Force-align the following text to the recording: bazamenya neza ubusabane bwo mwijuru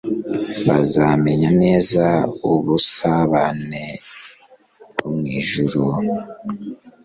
bazamenya 0.67 1.49
neza 1.63 2.05
ubusabane 2.51 3.85
bwo 4.91 5.07
mwijuru 5.15 5.83